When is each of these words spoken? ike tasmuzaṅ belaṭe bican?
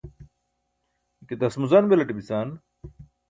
ike 1.21 1.35
tasmuzaṅ 1.39 1.83
belaṭe 1.89 2.13
bican? 2.17 2.49